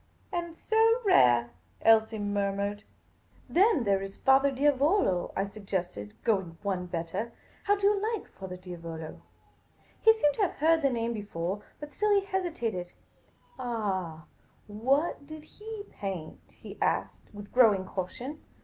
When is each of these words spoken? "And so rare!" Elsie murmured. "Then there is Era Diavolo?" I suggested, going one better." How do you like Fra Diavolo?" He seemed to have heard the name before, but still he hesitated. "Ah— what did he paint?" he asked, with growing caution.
"And 0.33 0.57
so 0.57 0.99
rare!" 1.05 1.51
Elsie 1.83 2.17
murmured. 2.17 2.81
"Then 3.47 3.83
there 3.83 4.01
is 4.01 4.19
Era 4.27 4.51
Diavolo?" 4.51 5.31
I 5.37 5.43
suggested, 5.43 6.15
going 6.23 6.57
one 6.63 6.87
better." 6.87 7.33
How 7.65 7.75
do 7.75 7.85
you 7.85 8.01
like 8.13 8.27
Fra 8.27 8.57
Diavolo?" 8.57 9.21
He 10.01 10.11
seemed 10.17 10.33
to 10.37 10.41
have 10.41 10.53
heard 10.55 10.81
the 10.81 10.89
name 10.89 11.13
before, 11.13 11.61
but 11.79 11.93
still 11.93 12.19
he 12.19 12.25
hesitated. 12.25 12.93
"Ah— 13.59 14.25
what 14.65 15.27
did 15.27 15.43
he 15.43 15.83
paint?" 15.91 16.51
he 16.51 16.79
asked, 16.81 17.31
with 17.31 17.53
growing 17.53 17.85
caution. 17.85 18.39